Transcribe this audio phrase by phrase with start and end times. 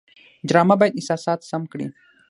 [0.49, 1.87] ډرامه باید احساسات سم کړي